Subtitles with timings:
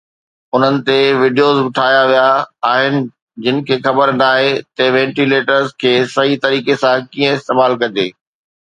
[0.55, 2.25] انهن تي وڊيوز به ٺاهيا ويا
[2.71, 2.95] آهن
[3.45, 8.11] جن کي خبر ناهي ته وينٽيليٽر کي صحيح طريقي سان ڪيئن استعمال ڪجي